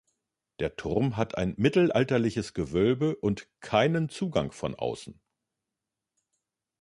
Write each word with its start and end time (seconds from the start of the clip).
Der 0.57 0.75
Turm 0.77 1.15
hatte 1.15 1.37
ein 1.37 1.53
mittelalterliches 1.57 2.55
Gewölbe 2.55 3.15
und 3.17 3.47
keinen 3.59 4.09
Zugang 4.09 4.51
von 4.51 4.73
außen. 4.73 5.21